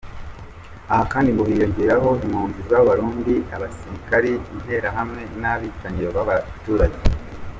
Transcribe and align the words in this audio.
Aha 0.91 1.03
kandi 1.13 1.29
ngo 1.31 1.43
hiyongeraho 1.49 2.09
impunzi 2.25 2.59
z’Abarundi, 2.69 3.33
abasirikari, 3.55 4.31
Interahamwe 4.53 5.21
n’abicanyi 5.41 6.01
b’abaturage. 6.15 6.99